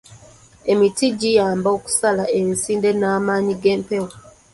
[0.71, 4.09] Emiti giyamba okusala emisinde n'amaanyi g'empewo.